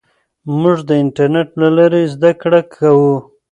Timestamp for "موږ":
0.61-0.77